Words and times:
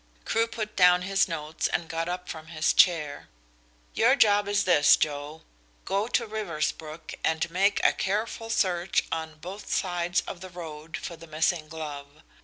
Crewe 0.25 0.47
put 0.47 0.75
down 0.75 1.03
his 1.03 1.27
notes 1.27 1.67
and 1.67 1.87
got 1.87 2.09
up 2.09 2.27
from 2.27 2.47
his 2.47 2.73
chair. 2.73 3.29
"Your 3.93 4.15
job 4.15 4.47
is 4.47 4.63
this, 4.63 4.95
Joe. 4.97 5.43
Go 5.85 6.07
to 6.07 6.25
Riversbrook 6.25 7.13
and 7.23 7.47
make 7.51 7.79
a 7.83 7.93
careful 7.93 8.49
search 8.49 9.03
on 9.11 9.37
both 9.37 9.71
sides 9.71 10.21
of 10.25 10.41
the 10.41 10.49
road 10.49 10.97
for 10.97 11.15
the 11.15 11.27
missing 11.27 11.67
glove. 11.67 12.23